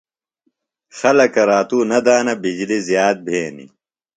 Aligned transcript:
خلکہ 0.97 1.41
راتُوۡ 1.49 1.83
نہ 1.89 1.99
دانہ۔ 2.05 2.33
بجلیۡ 2.41 2.83
زِیات 2.87 3.17
بھینیۡ۔ 3.25 3.71